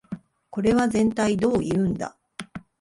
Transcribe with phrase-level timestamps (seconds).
[0.49, 2.17] これはぜんたいどういうんだ